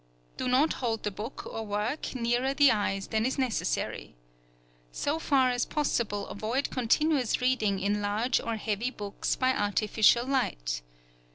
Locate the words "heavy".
8.55-8.89